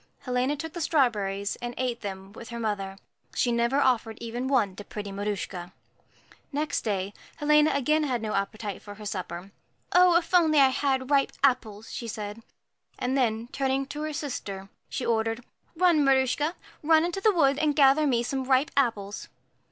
[0.21, 2.97] Helena took the strawberries, and ate them with her mother.
[3.35, 5.73] She never offered even one to pretty Maruschka.
[6.51, 9.51] Next day, Helena had again no appetite for her supper.
[9.91, 12.41] 'Oh, if I had only ripe apples!' she said;
[12.97, 15.45] and then, turning to her sister, she ordered,
[15.75, 19.27] 'Run, Maruschka, run into the wood and gather me some ripe apples.'